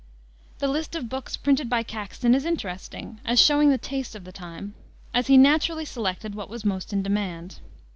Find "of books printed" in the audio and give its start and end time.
0.95-1.69